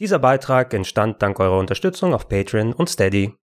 [0.00, 3.34] Dieser Beitrag entstand dank eurer Unterstützung auf Patreon und Steady.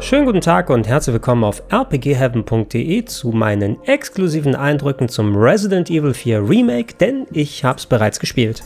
[0.00, 6.14] Schönen guten Tag und herzlich willkommen auf rpgheaven.de zu meinen exklusiven Eindrücken zum Resident Evil
[6.14, 8.64] 4 Remake, denn ich hab's bereits gespielt.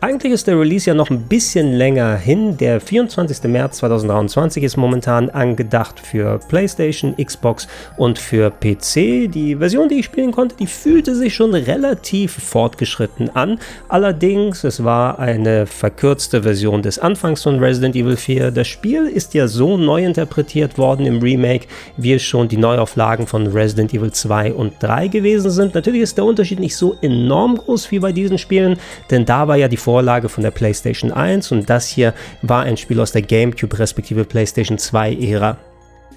[0.00, 2.56] Eigentlich ist der Release ja noch ein bisschen länger hin.
[2.56, 3.42] Der 24.
[3.50, 7.66] März 2023 ist momentan angedacht für PlayStation, Xbox
[7.96, 9.28] und für PC.
[9.28, 13.58] Die Version, die ich spielen konnte, die fühlte sich schon relativ fortgeschritten an.
[13.88, 18.52] Allerdings, es war eine verkürzte Version des Anfangs von Resident Evil 4.
[18.52, 23.26] Das Spiel ist ja so neu interpretiert worden im Remake, wie es schon die Neuauflagen
[23.26, 25.74] von Resident Evil 2 und 3 gewesen sind.
[25.74, 28.78] Natürlich ist der Unterschied nicht so enorm groß wie bei diesen Spielen,
[29.10, 32.76] denn da war ja die Vorlage von der PlayStation 1 und das hier war ein
[32.76, 35.56] Spiel aus der GameCube respektive PlayStation 2 Ära.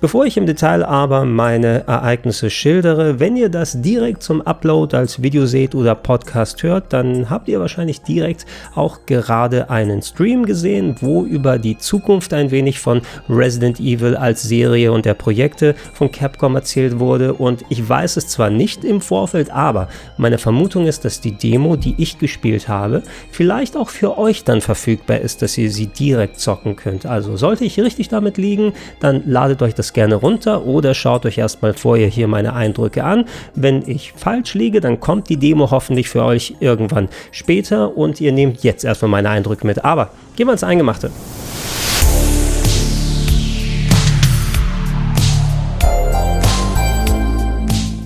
[0.01, 5.21] Bevor ich im Detail aber meine Ereignisse schildere, wenn ihr das direkt zum Upload als
[5.21, 10.95] Video seht oder Podcast hört, dann habt ihr wahrscheinlich direkt auch gerade einen Stream gesehen,
[11.01, 16.11] wo über die Zukunft ein wenig von Resident Evil als Serie und der Projekte von
[16.11, 17.35] Capcom erzählt wurde.
[17.35, 19.87] Und ich weiß es zwar nicht im Vorfeld, aber
[20.17, 24.61] meine Vermutung ist, dass die Demo, die ich gespielt habe, vielleicht auch für euch dann
[24.61, 27.05] verfügbar ist, dass ihr sie direkt zocken könnt.
[27.05, 31.37] Also sollte ich richtig damit liegen, dann ladet euch das gerne runter oder schaut euch
[31.37, 33.25] erstmal vorher hier meine Eindrücke an.
[33.55, 38.31] Wenn ich falsch liege, dann kommt die Demo hoffentlich für euch irgendwann später und ihr
[38.31, 39.83] nehmt jetzt erstmal meine Eindrücke mit.
[39.83, 41.11] Aber gehen wir ins Eingemachte.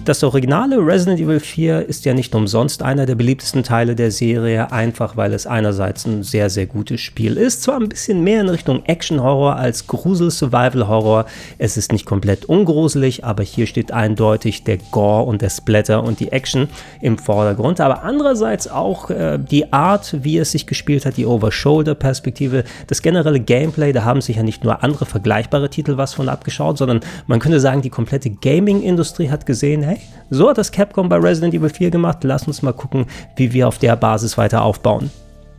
[0.05, 4.71] Das originale Resident Evil 4 ist ja nicht umsonst einer der beliebtesten Teile der Serie,
[4.71, 7.63] einfach weil es einerseits ein sehr, sehr gutes Spiel ist.
[7.63, 11.25] Zwar ein bisschen mehr in Richtung Action-Horror als Grusel-Survival-Horror.
[11.57, 16.19] Es ist nicht komplett ungruselig, aber hier steht eindeutig der Gore und der Splatter und
[16.19, 16.69] die Action
[17.01, 17.81] im Vordergrund.
[17.81, 23.39] Aber andererseits auch äh, die Art, wie es sich gespielt hat, die Over-Shoulder-Perspektive, das generelle
[23.39, 27.39] Gameplay, da haben sich ja nicht nur andere vergleichbare Titel was von abgeschaut, sondern man
[27.39, 29.94] könnte sagen, die komplette Gaming-Industrie hat gesehen, hey,
[30.29, 32.19] so hat das Capcom bei Resident Evil 4 gemacht.
[32.23, 35.11] Lass uns mal gucken, wie wir auf der Basis weiter aufbauen.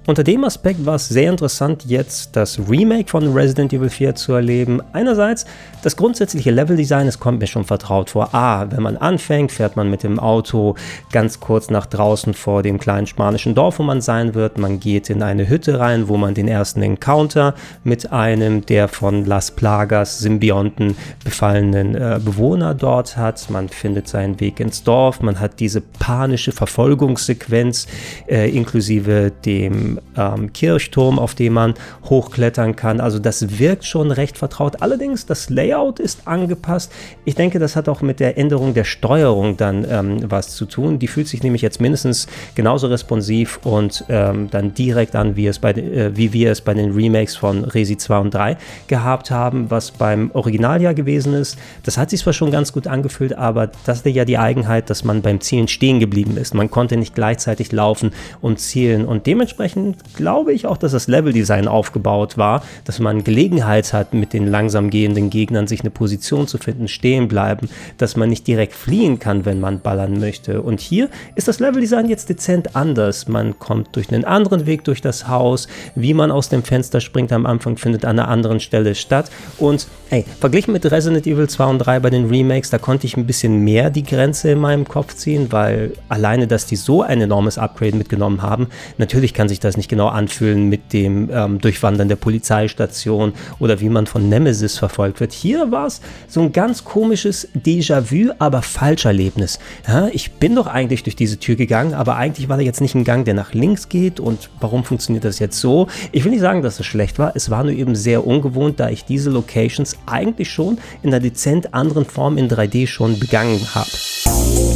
[0.06, 4.34] Unter dem Aspekt war es sehr interessant, jetzt das Remake von Resident Evil 4 zu
[4.34, 4.80] erleben.
[4.92, 5.46] Einerseits
[5.82, 8.32] das grundsätzliche Leveldesign, es kommt mir schon vertraut vor.
[8.32, 10.76] A, wenn man anfängt, fährt man mit dem Auto
[11.10, 14.58] ganz kurz nach draußen vor dem kleinen spanischen Dorf, wo man sein wird.
[14.58, 19.24] Man geht in eine Hütte rein, wo man den ersten Encounter mit einem der von
[19.24, 23.50] Las Plagas Symbionten befallenen äh, Bewohner dort hat.
[23.50, 25.20] Man findet seinen Weg ins Dorf.
[25.20, 27.88] Man hat diese panische Verfolgungssequenz
[28.28, 31.74] äh, inklusive dem ähm, Kirchturm, auf dem man
[32.04, 33.00] hochklettern kann.
[33.00, 34.82] Also das wirkt schon recht vertraut.
[34.82, 36.92] Allerdings, das Layout ist angepasst.
[37.24, 40.98] Ich denke, das hat auch mit der Änderung der Steuerung dann ähm, was zu tun.
[40.98, 45.58] Die fühlt sich nämlich jetzt mindestens genauso responsiv und ähm, dann direkt an, wie, es
[45.58, 49.70] bei, äh, wie wir es bei den Remakes von Resi 2 und 3 gehabt haben,
[49.70, 51.58] was beim Original ja gewesen ist.
[51.84, 55.04] Das hat sich zwar schon ganz gut angefühlt, aber das ist ja die Eigenheit, dass
[55.04, 56.54] man beim Zielen stehen geblieben ist.
[56.54, 59.85] Man konnte nicht gleichzeitig laufen und zielen und dementsprechend
[60.16, 64.90] glaube ich auch, dass das Leveldesign aufgebaut war, dass man Gelegenheit hat, mit den langsam
[64.90, 69.44] gehenden Gegnern sich eine Position zu finden, stehen bleiben, dass man nicht direkt fliehen kann,
[69.44, 70.62] wenn man ballern möchte.
[70.62, 73.28] Und hier ist das Leveldesign jetzt dezent anders.
[73.28, 77.32] Man kommt durch einen anderen Weg durch das Haus, wie man aus dem Fenster springt
[77.32, 79.30] am Anfang, findet an einer anderen Stelle statt.
[79.58, 83.16] Und ey, verglichen mit Resident Evil 2 und 3 bei den Remakes, da konnte ich
[83.16, 87.20] ein bisschen mehr die Grenze in meinem Kopf ziehen, weil alleine, dass die so ein
[87.20, 92.08] enormes Upgrade mitgenommen haben, natürlich kann sich das nicht genau anfühlen mit dem ähm, Durchwandern
[92.08, 95.32] der Polizeistation oder wie man von Nemesis verfolgt wird.
[95.32, 99.58] Hier war es so ein ganz komisches Déjà-vu, aber Falscherlebnis.
[99.86, 102.94] Ja, ich bin doch eigentlich durch diese Tür gegangen, aber eigentlich war da jetzt nicht
[102.94, 105.88] ein Gang, der nach links geht und warum funktioniert das jetzt so?
[106.12, 108.88] Ich will nicht sagen, dass es schlecht war, es war nur eben sehr ungewohnt, da
[108.88, 114.75] ich diese Locations eigentlich schon in einer dezent anderen Form in 3D schon begangen habe.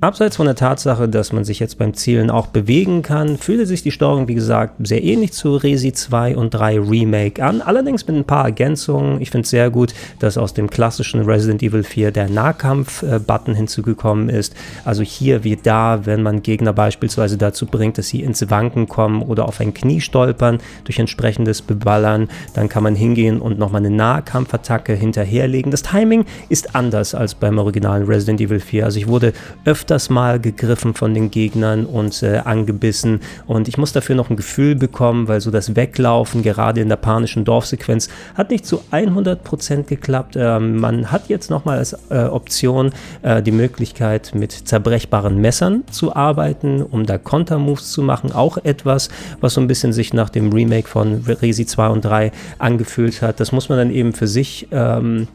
[0.00, 3.82] Abseits von der Tatsache, dass man sich jetzt beim Zielen auch bewegen kann, fühlte sich
[3.82, 8.14] die Steuerung, wie gesagt, sehr ähnlich zu Resi 2 und 3 Remake an, allerdings mit
[8.14, 9.20] ein paar Ergänzungen.
[9.20, 14.28] Ich finde es sehr gut, dass aus dem klassischen Resident Evil 4 der Nahkampf-Button hinzugekommen
[14.28, 14.54] ist.
[14.84, 19.20] Also hier wie da, wenn man Gegner beispielsweise dazu bringt, dass sie ins Wanken kommen
[19.20, 23.90] oder auf ein Knie stolpern durch entsprechendes Beballern, dann kann man hingehen und nochmal eine
[23.90, 25.72] Nahkampfattacke hinterherlegen.
[25.72, 28.84] Das Timing ist anders als beim originalen Resident Evil 4.
[28.84, 29.32] Also ich wurde
[29.64, 33.20] öfter öfters mal gegriffen von den Gegnern und äh, angebissen.
[33.46, 36.96] Und ich muss dafür noch ein Gefühl bekommen, weil so das Weglaufen, gerade in der
[36.96, 40.36] panischen Dorfsequenz, hat nicht zu 100% geklappt.
[40.36, 42.90] Ähm, man hat jetzt nochmal als äh, Option
[43.22, 48.30] äh, die Möglichkeit, mit zerbrechbaren Messern zu arbeiten, um da Kontermoves zu machen.
[48.32, 49.08] Auch etwas,
[49.40, 53.40] was so ein bisschen sich nach dem Remake von Resi 2 und 3 angefühlt hat.
[53.40, 55.28] Das muss man dann eben für sich ähm,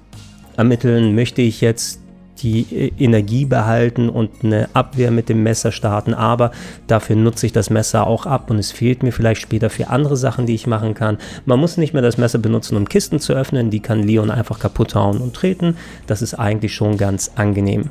[0.58, 1.16] ermitteln.
[1.16, 2.03] Möchte ich jetzt
[2.40, 6.52] die äh, Energie behalten und eine Abwehr mit dem Messer starten, aber
[6.88, 10.18] dafür nutze ich das Messer auch ab und es fehlt mir vielleicht später für andere
[10.18, 11.18] Sachen, die ich machen kann.
[11.46, 14.60] Man muss nicht mehr das Messer benutzen, um Kisten zu öffnen, die kann Leon einfach
[14.60, 15.78] kaputt hauen und treten.
[16.08, 17.90] Das ist eigentlich schon ganz angenehm.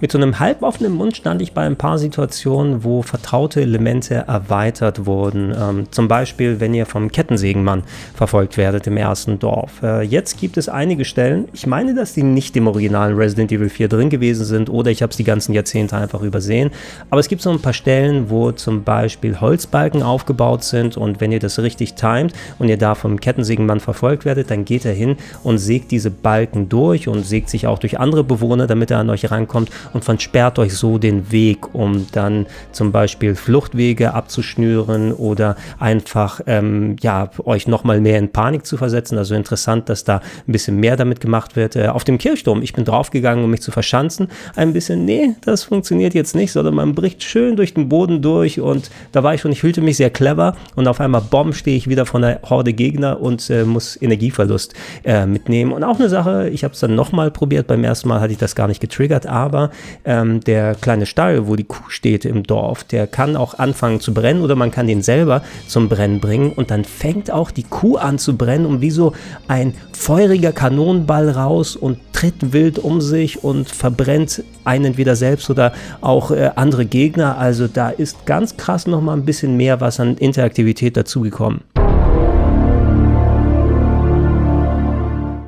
[0.00, 5.06] Mit so einem halboffenen Mund stand ich bei ein paar Situationen, wo vertraute Elemente erweitert
[5.06, 5.54] wurden.
[5.56, 9.82] Ähm, zum Beispiel, wenn ihr vom Kettensägenmann verfolgt werdet im ersten Dorf.
[9.84, 13.68] Äh, jetzt gibt es einige Stellen, ich meine, dass die nicht im originalen Resident Evil
[13.68, 16.72] 4 drin gewesen sind oder ich habe es die ganzen Jahrzehnte einfach übersehen.
[17.10, 21.30] Aber es gibt so ein paar Stellen, wo zum Beispiel Holzbalken aufgebaut sind und wenn
[21.30, 25.16] ihr das richtig timet und ihr da vom Kettensägenmann verfolgt werdet, dann geht er hin
[25.44, 29.08] und sägt diese Balken durch und sägt sich auch durch andere Bewohner, damit er an
[29.08, 35.56] euch rankommt und versperrt euch so den Weg, um dann zum Beispiel Fluchtwege abzuschnüren oder
[35.78, 39.18] einfach ähm, ja, euch nochmal mehr in Panik zu versetzen.
[39.18, 41.76] Also interessant, dass da ein bisschen mehr damit gemacht wird.
[41.76, 44.28] Äh, auf dem Kirchturm, ich bin draufgegangen, um mich zu verschanzen.
[44.56, 48.60] Ein bisschen, nee, das funktioniert jetzt nicht, sondern man bricht schön durch den Boden durch
[48.60, 51.76] und da war ich schon, ich fühlte mich sehr clever und auf einmal bomb stehe
[51.76, 55.72] ich wieder von der Horde Gegner und äh, muss Energieverlust äh, mitnehmen.
[55.72, 58.38] Und auch eine Sache, ich habe es dann nochmal probiert, beim ersten Mal hatte ich
[58.38, 59.70] das gar nicht getriggert, aber
[60.04, 64.14] ähm, der kleine Stall, wo die Kuh steht im Dorf, der kann auch anfangen zu
[64.14, 67.96] brennen oder man kann den selber zum Brennen bringen und dann fängt auch die Kuh
[67.96, 69.12] an zu brennen und wie so
[69.48, 75.72] ein feuriger Kanonenball raus und tritt wild um sich und verbrennt einen entweder selbst oder
[76.00, 77.38] auch äh, andere Gegner.
[77.38, 81.62] Also da ist ganz krass nochmal ein bisschen mehr was an Interaktivität dazugekommen.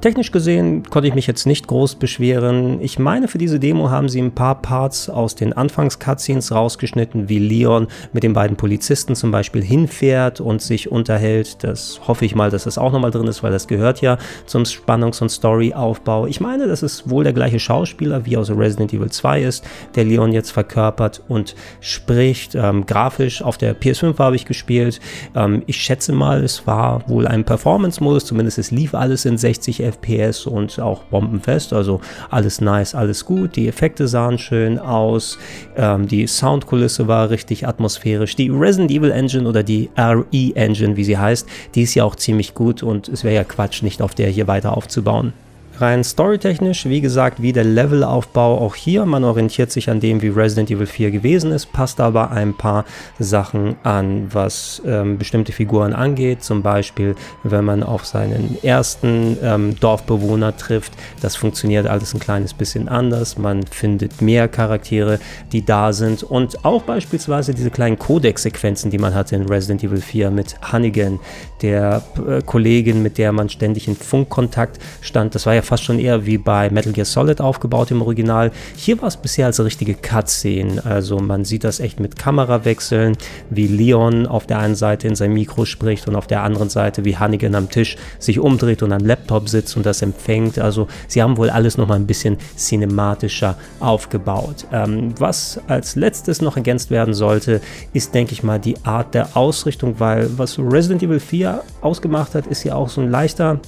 [0.07, 2.81] Technisch gesehen konnte ich mich jetzt nicht groß beschweren.
[2.81, 7.41] Ich meine, für diese Demo haben sie ein paar Parts aus den Anfangs-Cutscenes rausgeschnitten, wie
[7.41, 11.65] Leon mit den beiden Polizisten zum Beispiel hinfährt und sich unterhält.
[11.65, 14.17] Das hoffe ich mal, dass das auch nochmal drin ist, weil das gehört ja
[14.47, 16.29] zum Spannungs- und Storyaufbau.
[16.29, 19.65] Ich meine, dass es wohl der gleiche Schauspieler wie aus Resident Evil 2 ist,
[19.97, 22.55] der Leon jetzt verkörpert und spricht.
[22.55, 25.01] Ähm, grafisch auf der PS5 habe ich gespielt.
[25.35, 29.83] Ähm, ich schätze mal, es war wohl ein Performance-Modus, zumindest es lief alles in 60
[29.83, 29.96] FPS.
[29.97, 31.73] FPS und auch bombenfest.
[31.73, 32.01] Also
[32.31, 33.57] alles nice, alles gut.
[33.57, 35.39] Die Effekte sahen schön aus.
[35.77, 38.37] Ähm, die Soundkulisse war richtig atmosphärisch.
[38.37, 42.17] Die Resident Evil Engine oder die RE Engine, wie sie heißt, die ist ja auch
[42.17, 45.33] ziemlich gut und es wäre ja Quatsch, nicht auf der hier weiter aufzubauen.
[45.79, 50.29] Rein storytechnisch, wie gesagt, wie der Levelaufbau auch hier, man orientiert sich an dem, wie
[50.29, 52.87] Resident Evil 4 gewesen ist, passt aber ein paar
[53.19, 56.43] Sachen an, was ähm, bestimmte Figuren angeht.
[56.43, 62.55] Zum Beispiel, wenn man auf seinen ersten ähm, Dorfbewohner trifft, das funktioniert alles ein kleines
[62.55, 63.37] bisschen anders.
[63.37, 65.19] Man findet mehr Charaktere,
[65.53, 70.01] die da sind und auch beispielsweise diese kleinen Codex-Sequenzen, die man hatte in Resident Evil
[70.01, 71.21] 4 mit Hannigan,
[71.61, 75.35] der äh, Kollegin, mit der man ständig in Funkkontakt stand.
[75.35, 78.51] Das war ja fast schon eher wie bei Metal Gear Solid aufgebaut im Original.
[78.77, 80.85] Hier war es bisher als richtige Cutscene.
[80.85, 83.17] Also man sieht das echt mit Kamerawechseln,
[83.51, 87.05] wie Leon auf der einen Seite in sein Mikro spricht und auf der anderen Seite
[87.05, 90.59] wie Hannigan am Tisch sich umdreht und am Laptop sitzt und das empfängt.
[90.59, 94.67] Also sie haben wohl alles noch mal ein bisschen cinematischer aufgebaut.
[94.73, 97.61] Ähm, was als letztes noch ergänzt werden sollte,
[97.93, 102.47] ist, denke ich mal, die Art der Ausrichtung, weil was Resident Evil 4 ausgemacht hat,
[102.47, 103.61] ist ja auch so ein leichter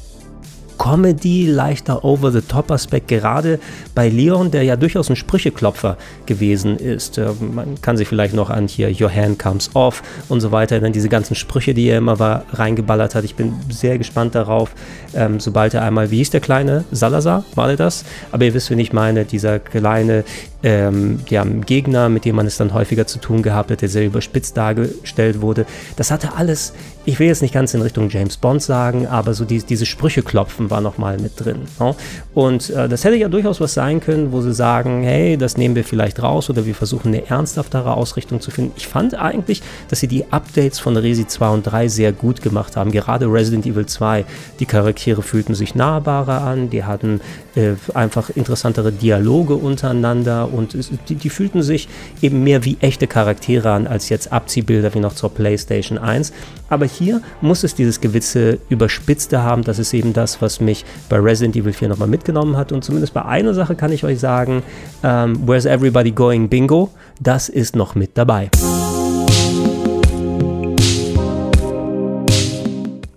[0.79, 3.59] Comedy, leichter Over-the-Top-Aspekt, gerade
[3.95, 7.19] bei Leon, der ja durchaus ein Sprücheklopfer gewesen ist.
[7.19, 10.81] Äh, man kann sich vielleicht noch an hier Your Hand Comes Off und so weiter,
[10.81, 13.25] dann diese ganzen Sprüche, die er immer war, reingeballert hat.
[13.25, 14.71] Ich bin sehr gespannt darauf,
[15.15, 16.85] ähm, sobald er einmal, wie hieß der kleine?
[16.93, 18.05] Salazar, war der das?
[18.33, 20.25] Aber ihr wisst, wen ich meine, dieser kleine
[20.63, 24.07] ähm, ja, Gegner, mit dem man es dann häufiger zu tun gehabt hat, der sehr
[24.07, 25.67] überspitzt dargestellt wurde.
[25.97, 26.73] Das hatte alles,
[27.05, 30.23] ich will jetzt nicht ganz in Richtung James Bond sagen, aber so die, diese Sprüche
[30.23, 31.63] klopfen war nochmal mit drin.
[31.79, 31.89] No?
[31.89, 31.95] Ne?
[32.35, 35.75] Und äh, das hätte ja durchaus was sein können, wo sie sagen, hey, das nehmen
[35.75, 38.73] wir vielleicht raus oder wir versuchen eine ernsthaftere Ausrichtung zu finden.
[38.77, 42.77] Ich fand eigentlich, dass sie die Updates von Resi 2 und 3 sehr gut gemacht
[42.77, 42.93] haben.
[42.93, 44.25] Gerade Resident Evil 2,
[44.61, 47.21] die Charaktere fühlten sich nahbarer an, die hatten
[47.55, 51.89] äh, einfach interessantere Dialoge untereinander und es, die, die, fühlten sich
[52.23, 56.33] eben mehr wie echte Charaktere an, als jetzt Abziehbilder wie noch zur PlayStation 1.
[56.69, 59.65] Aber hier muss es dieses gewisse Überspitzte haben.
[59.65, 62.73] Das ist eben das, was mich bei Resident Evil 4 nochmal mitgenommen hat.
[62.73, 64.63] Und zumindest bei einer Sache kann ich euch sagen,
[65.03, 66.91] ähm, Where's Everybody Going Bingo?
[67.21, 68.51] Das ist noch mit dabei.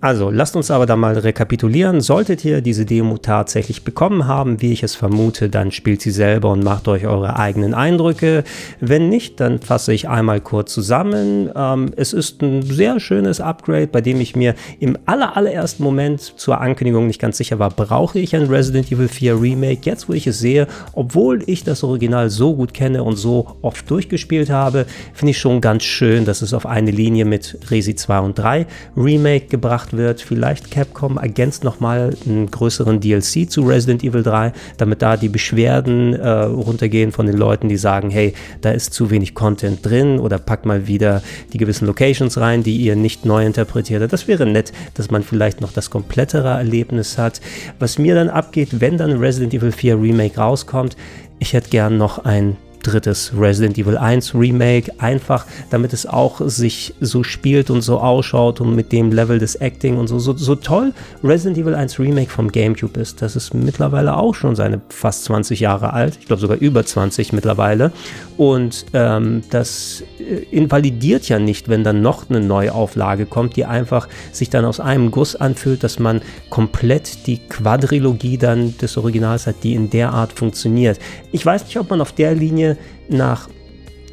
[0.02, 2.00] Also, lasst uns aber da mal rekapitulieren.
[2.00, 6.50] Solltet ihr diese Demo tatsächlich bekommen haben, wie ich es vermute, dann spielt sie selber
[6.50, 8.42] und macht euch eure eigenen Eindrücke.
[8.80, 11.50] Wenn nicht, dann fasse ich einmal kurz zusammen.
[11.54, 16.20] Ähm, es ist ein sehr schönes Upgrade, bei dem ich mir im aller, allerersten Moment
[16.20, 19.82] zur Ankündigung nicht ganz sicher war, brauche ich ein Resident Evil 4 Remake?
[19.84, 23.88] Jetzt, wo ich es sehe, obwohl ich das Original so gut kenne und so oft
[23.88, 28.18] durchgespielt habe, finde ich schon ganz schön, dass es auf eine Linie mit Resi 2
[28.18, 28.66] und 3
[28.96, 30.20] Remake gebracht wird.
[30.20, 36.14] Vielleicht Capcom ergänzt nochmal einen größeren DLC zu Resident Evil 3, damit da die Beschwerden
[36.14, 40.38] äh, runtergehen von den Leuten, die sagen, hey, da ist zu wenig Content drin oder
[40.38, 41.22] packt mal wieder
[41.52, 44.12] die gewissen Locations rein, die ihr nicht neu interpretiert.
[44.12, 47.40] Das wäre nett, dass man vielleicht noch das komplettere Erlebnis hat.
[47.78, 50.96] Was mir dann abgeht, wenn dann Resident Evil 4 Remake rauskommt,
[51.38, 56.94] ich hätte gern noch ein drittes Resident Evil 1 Remake, einfach damit es auch sich
[57.00, 60.54] so spielt und so ausschaut und mit dem Level des Acting und so, so, so
[60.54, 63.22] toll Resident Evil 1 Remake vom GameCube ist.
[63.22, 67.32] Das ist mittlerweile auch schon seine fast 20 Jahre alt, ich glaube sogar über 20
[67.32, 67.92] mittlerweile.
[68.36, 74.08] Und ähm, das äh, invalidiert ja nicht, wenn dann noch eine Neuauflage kommt, die einfach
[74.32, 76.20] sich dann aus einem Guss anfühlt, dass man
[76.50, 80.98] komplett die Quadrilogie dann des Originals hat, die in der Art funktioniert.
[81.30, 82.71] Ich weiß nicht, ob man auf der Linie
[83.08, 83.48] nach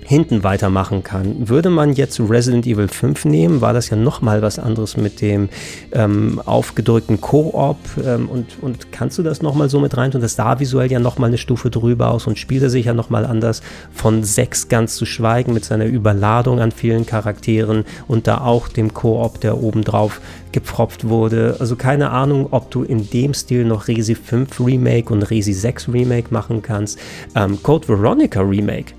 [0.09, 1.49] hinten weitermachen kann.
[1.49, 5.49] Würde man jetzt Resident Evil 5 nehmen, war das ja nochmal was anderes mit dem
[5.91, 10.21] ähm, aufgedrückten Koop ähm, und, und kannst du das nochmal so mit rein tun?
[10.21, 13.61] Das sah visuell ja nochmal eine Stufe drüber aus und spielte sich ja nochmal anders
[13.93, 18.95] von 6 ganz zu schweigen mit seiner Überladung an vielen Charakteren und da auch dem
[18.95, 21.57] Koop, der obendrauf gepfropft wurde.
[21.59, 25.89] Also keine Ahnung, ob du in dem Stil noch Resi 5 Remake und Resi 6
[25.89, 26.97] Remake machen kannst.
[27.35, 28.93] Ähm, Code Veronica Remake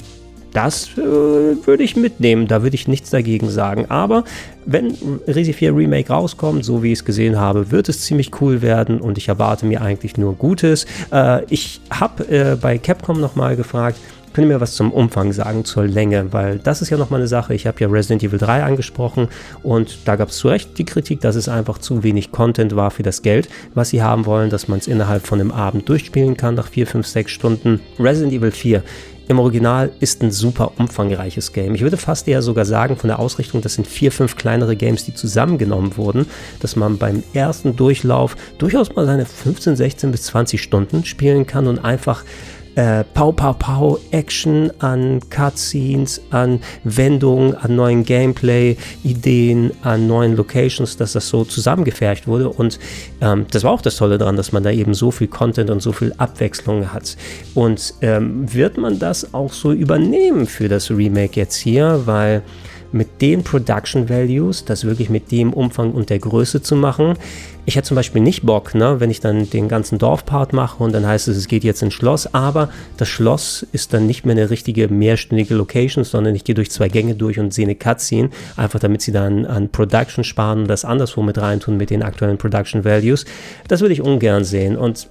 [0.52, 3.86] das äh, würde ich mitnehmen, da würde ich nichts dagegen sagen.
[3.88, 4.24] Aber
[4.66, 8.62] wenn Resi 4 Remake rauskommt, so wie ich es gesehen habe, wird es ziemlich cool
[8.62, 10.86] werden und ich erwarte mir eigentlich nur Gutes.
[11.12, 13.96] Äh, ich habe äh, bei Capcom nochmal gefragt,
[14.32, 16.32] könnt ihr mir was zum Umfang sagen, zur Länge?
[16.32, 17.54] Weil das ist ja nochmal eine Sache.
[17.54, 19.28] Ich habe ja Resident Evil 3 angesprochen
[19.62, 22.90] und da gab es zu Recht die Kritik, dass es einfach zu wenig Content war
[22.90, 26.36] für das Geld, was sie haben wollen, dass man es innerhalb von einem Abend durchspielen
[26.36, 27.80] kann, nach 4, 5, 6 Stunden.
[27.98, 28.82] Resident Evil 4
[29.30, 31.76] im Original ist ein super umfangreiches Game.
[31.76, 35.04] Ich würde fast eher sogar sagen, von der Ausrichtung, das sind vier, fünf kleinere Games,
[35.04, 36.26] die zusammengenommen wurden,
[36.58, 41.68] dass man beim ersten Durchlauf durchaus mal seine 15, 16 bis 20 Stunden spielen kann
[41.68, 42.24] und einfach
[42.74, 50.96] äh, Pau Pau Pau Action, an Cutscenes, an Wendungen, an neuen Gameplay-Ideen, an neuen Locations,
[50.96, 52.48] dass das so zusammengefercht wurde.
[52.48, 52.78] Und
[53.20, 55.80] ähm, das war auch das Tolle daran, dass man da eben so viel Content und
[55.80, 57.16] so viel Abwechslung hat.
[57.54, 62.42] Und ähm, wird man das auch so übernehmen für das Remake jetzt hier, weil
[62.92, 67.14] mit den Production Values, das wirklich mit dem Umfang und der Größe zu machen.
[67.66, 70.92] Ich hätte zum Beispiel nicht Bock, ne, wenn ich dann den ganzen Dorfpart mache und
[70.92, 74.34] dann heißt es, es geht jetzt ins Schloss, aber das Schloss ist dann nicht mehr
[74.34, 78.30] eine richtige mehrstündige Location, sondern ich gehe durch zwei Gänge durch und sehe eine Cutscene,
[78.56, 82.38] einfach damit sie dann an Production sparen und das anderswo mit reintun mit den aktuellen
[82.38, 83.24] Production Values.
[83.68, 85.08] Das würde ich ungern sehen und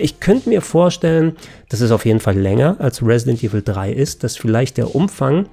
[0.00, 1.36] ich könnte mir vorstellen,
[1.68, 5.46] dass es auf jeden Fall länger als Resident Evil 3 ist, dass vielleicht der Umfang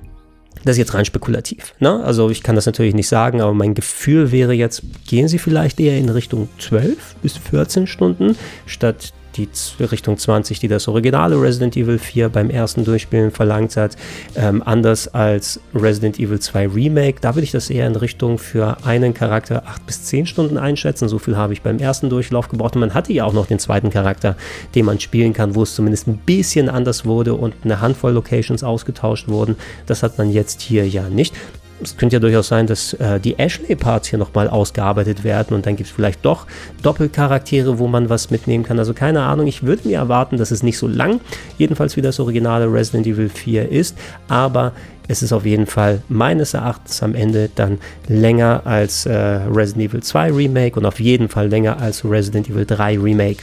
[0.65, 1.73] das ist jetzt rein spekulativ.
[1.79, 2.03] Ne?
[2.03, 5.79] Also ich kann das natürlich nicht sagen, aber mein Gefühl wäre jetzt, gehen Sie vielleicht
[5.79, 11.75] eher in Richtung 12 bis 14 Stunden statt die Richtung 20, die das originale Resident
[11.77, 13.95] Evil 4 beim ersten Durchspielen verlangt hat,
[14.35, 17.19] ähm, anders als Resident Evil 2 Remake.
[17.21, 21.07] Da würde ich das eher in Richtung für einen Charakter 8 bis 10 Stunden einschätzen.
[21.07, 22.75] So viel habe ich beim ersten Durchlauf gebraucht.
[22.75, 24.35] Und man hatte ja auch noch den zweiten Charakter,
[24.75, 28.63] den man spielen kann, wo es zumindest ein bisschen anders wurde und eine Handvoll Locations
[28.63, 29.55] ausgetauscht wurden.
[29.85, 31.33] Das hat man jetzt hier ja nicht
[31.81, 35.75] es könnte ja durchaus sein, dass äh, die Ashley-Parts hier nochmal ausgearbeitet werden und dann
[35.75, 36.45] gibt es vielleicht doch
[36.81, 38.79] Doppelcharaktere, wo man was mitnehmen kann.
[38.79, 41.21] Also keine Ahnung, ich würde mir erwarten, dass es nicht so lang,
[41.57, 44.73] jedenfalls wie das originale Resident Evil 4 ist, aber
[45.07, 50.03] es ist auf jeden Fall meines Erachtens am Ende dann länger als äh, Resident Evil
[50.03, 53.39] 2 Remake und auf jeden Fall länger als Resident Evil 3 Remake.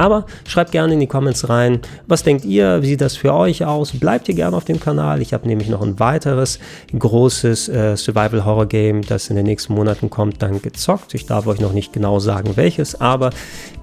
[0.00, 3.66] Aber schreibt gerne in die Comments rein, was denkt ihr, wie sieht das für euch
[3.66, 3.92] aus?
[3.92, 5.20] Bleibt ihr gerne auf dem Kanal.
[5.20, 6.58] Ich habe nämlich noch ein weiteres
[6.98, 11.12] großes äh, Survival-Horror-Game, das in den nächsten Monaten kommt, dann gezockt.
[11.12, 13.28] Ich darf euch noch nicht genau sagen, welches, aber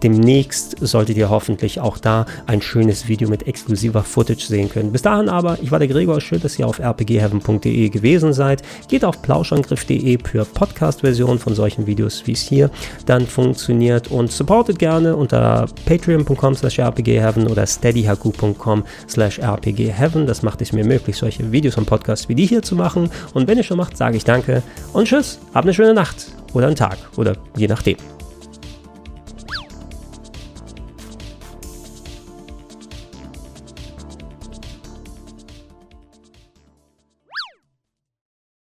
[0.01, 4.91] demnächst solltet ihr hoffentlich auch da ein schönes Video mit exklusiver Footage sehen können.
[4.91, 8.63] Bis dahin aber, ich war der Gregor, schön, dass ihr auf rpgheaven.de gewesen seid.
[8.87, 12.71] Geht auf plauschangriff.de für Podcast-Versionen von solchen Videos, wie es hier
[13.05, 20.25] dann funktioniert und supportet gerne unter Patreon patreon.com slash rpgheaven oder steadyhaku.com slash rpgheaven.
[20.25, 23.09] Das macht es mir möglich, solche Videos und Podcasts wie die hier zu machen.
[23.33, 26.67] Und wenn ihr schon macht, sage ich danke und tschüss, habt eine schöne Nacht oder
[26.67, 28.16] einen Tag oder je nachdem.